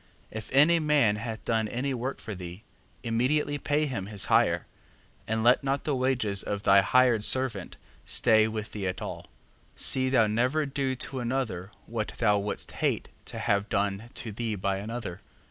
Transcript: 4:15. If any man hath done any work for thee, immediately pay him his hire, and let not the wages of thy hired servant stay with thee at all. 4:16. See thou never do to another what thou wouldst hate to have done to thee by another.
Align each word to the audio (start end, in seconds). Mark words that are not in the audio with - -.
4:15. 0.31 0.31
If 0.39 0.51
any 0.51 0.79
man 0.79 1.15
hath 1.17 1.45
done 1.45 1.67
any 1.67 1.93
work 1.93 2.17
for 2.19 2.33
thee, 2.33 2.63
immediately 3.03 3.59
pay 3.59 3.85
him 3.85 4.07
his 4.07 4.25
hire, 4.33 4.65
and 5.27 5.43
let 5.43 5.63
not 5.63 5.83
the 5.83 5.93
wages 5.93 6.41
of 6.41 6.63
thy 6.63 6.81
hired 6.81 7.23
servant 7.23 7.77
stay 8.03 8.47
with 8.47 8.71
thee 8.71 8.87
at 8.87 8.99
all. 8.99 9.27
4:16. 9.75 9.79
See 9.83 10.09
thou 10.09 10.25
never 10.25 10.65
do 10.65 10.95
to 10.95 11.19
another 11.19 11.69
what 11.85 12.13
thou 12.17 12.39
wouldst 12.39 12.71
hate 12.71 13.09
to 13.25 13.37
have 13.37 13.69
done 13.69 14.09
to 14.15 14.31
thee 14.31 14.55
by 14.55 14.77
another. 14.77 15.19